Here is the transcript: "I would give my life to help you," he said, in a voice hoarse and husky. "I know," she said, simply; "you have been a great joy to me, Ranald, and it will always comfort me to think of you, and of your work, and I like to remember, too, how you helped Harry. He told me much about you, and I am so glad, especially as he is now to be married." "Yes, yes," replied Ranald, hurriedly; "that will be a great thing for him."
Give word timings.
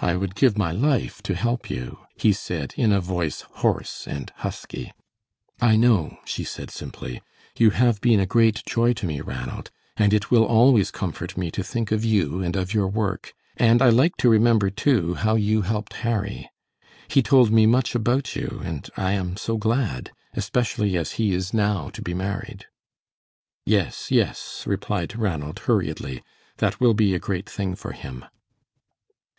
"I 0.00 0.16
would 0.16 0.34
give 0.34 0.56
my 0.58 0.72
life 0.72 1.22
to 1.22 1.34
help 1.34 1.70
you," 1.70 2.00
he 2.16 2.32
said, 2.32 2.74
in 2.78 2.92
a 2.92 3.00
voice 3.00 3.42
hoarse 3.42 4.08
and 4.08 4.32
husky. 4.36 4.90
"I 5.60 5.76
know," 5.76 6.18
she 6.24 6.44
said, 6.44 6.70
simply; 6.70 7.22
"you 7.58 7.70
have 7.70 8.00
been 8.00 8.18
a 8.18 8.26
great 8.26 8.62
joy 8.66 8.94
to 8.94 9.06
me, 9.06 9.20
Ranald, 9.20 9.70
and 9.98 10.12
it 10.12 10.30
will 10.30 10.44
always 10.44 10.90
comfort 10.90 11.36
me 11.36 11.50
to 11.52 11.62
think 11.62 11.92
of 11.92 12.04
you, 12.04 12.40
and 12.42 12.56
of 12.56 12.74
your 12.74 12.88
work, 12.88 13.34
and 13.56 13.82
I 13.82 13.90
like 13.90 14.16
to 14.16 14.30
remember, 14.30 14.68
too, 14.70 15.14
how 15.14 15.36
you 15.36 15.62
helped 15.62 15.92
Harry. 15.94 16.48
He 17.06 17.22
told 17.22 17.52
me 17.52 17.64
much 17.66 17.94
about 17.94 18.34
you, 18.34 18.62
and 18.64 18.88
I 18.96 19.12
am 19.12 19.36
so 19.36 19.58
glad, 19.58 20.10
especially 20.32 20.96
as 20.96 21.12
he 21.12 21.34
is 21.34 21.54
now 21.54 21.90
to 21.90 22.02
be 22.02 22.14
married." 22.14 22.64
"Yes, 23.66 24.10
yes," 24.10 24.64
replied 24.66 25.16
Ranald, 25.16 25.60
hurriedly; 25.60 26.22
"that 26.56 26.80
will 26.80 26.94
be 26.94 27.14
a 27.14 27.20
great 27.22 27.48
thing 27.48 27.76
for 27.76 27.92
him." 27.92 28.24